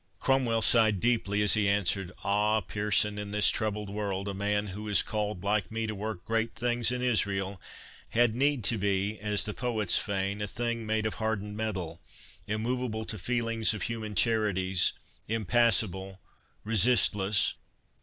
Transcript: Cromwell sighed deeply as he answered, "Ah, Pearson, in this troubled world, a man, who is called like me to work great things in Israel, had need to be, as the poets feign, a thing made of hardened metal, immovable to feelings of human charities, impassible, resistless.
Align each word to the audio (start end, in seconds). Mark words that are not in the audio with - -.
Cromwell 0.19 0.63
sighed 0.63 0.99
deeply 0.99 1.43
as 1.43 1.53
he 1.53 1.69
answered, 1.69 2.11
"Ah, 2.23 2.59
Pearson, 2.61 3.19
in 3.19 3.29
this 3.29 3.49
troubled 3.51 3.87
world, 3.91 4.27
a 4.27 4.33
man, 4.33 4.69
who 4.69 4.87
is 4.89 5.03
called 5.03 5.43
like 5.43 5.71
me 5.71 5.85
to 5.85 5.93
work 5.93 6.25
great 6.25 6.55
things 6.55 6.91
in 6.91 7.03
Israel, 7.03 7.61
had 8.09 8.33
need 8.33 8.63
to 8.63 8.79
be, 8.79 9.19
as 9.19 9.45
the 9.45 9.53
poets 9.53 9.99
feign, 9.99 10.41
a 10.41 10.47
thing 10.47 10.87
made 10.87 11.05
of 11.05 11.13
hardened 11.21 11.55
metal, 11.55 12.01
immovable 12.47 13.05
to 13.05 13.19
feelings 13.19 13.75
of 13.75 13.83
human 13.83 14.15
charities, 14.15 14.91
impassible, 15.27 16.19
resistless. 16.63 17.53